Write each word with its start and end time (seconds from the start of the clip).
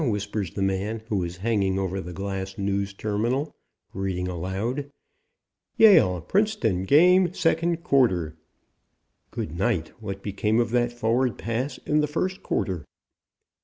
whispers 0.09 0.55
the 0.55 0.63
man 0.63 1.03
who 1.09 1.23
is 1.23 1.37
hanging 1.45 1.77
over 1.77 2.01
the 2.01 2.11
glass 2.11 2.57
news 2.57 2.91
terminal, 2.91 3.53
reading 3.93 4.27
aloud: 4.27 4.89
"Yale 5.77 6.19
Princeton 6.21 6.85
Game 6.85 7.31
Second 7.35 7.83
Quarter 7.83 8.35
(Good 9.29 9.55
night, 9.55 9.89
what 10.01 10.23
became 10.23 10.59
of 10.59 10.71
that 10.71 10.91
forward 10.91 11.37
pass 11.37 11.77
in 11.85 11.99
the 12.01 12.07
first 12.07 12.41
quarter?) 12.41 12.83